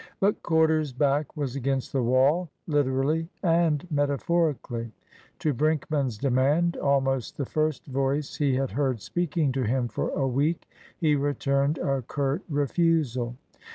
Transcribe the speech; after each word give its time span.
But 0.19 0.41
Corder's 0.41 0.93
back 0.93 1.37
was 1.37 1.55
against 1.55 1.93
the 1.93 2.01
wall, 2.01 2.49
literally 2.65 3.29
and 3.43 3.85
metaphorically. 3.91 4.91
To 5.37 5.53
Brinkman's 5.53 6.17
demand 6.17 6.75
(almost 6.77 7.37
the 7.37 7.45
first 7.45 7.85
voice 7.85 8.37
he 8.37 8.55
had 8.55 8.71
heard 8.71 8.99
speaking 8.99 9.51
to 9.51 9.61
him 9.61 9.87
for 9.87 10.09
a 10.09 10.27
week) 10.27 10.67
he 10.97 11.15
returned 11.15 11.77
a 11.77 12.01
curt 12.01 12.41
refusal. 12.49 13.35